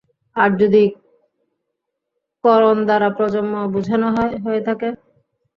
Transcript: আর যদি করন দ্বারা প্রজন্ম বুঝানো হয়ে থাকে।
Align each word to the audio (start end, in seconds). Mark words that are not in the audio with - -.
আর 0.35 0.49
যদি 0.61 0.83
করন 2.43 2.77
দ্বারা 2.87 3.07
প্রজন্ম 3.17 3.53
বুঝানো 3.73 4.07
হয়ে 4.45 4.61
থাকে। 4.67 4.89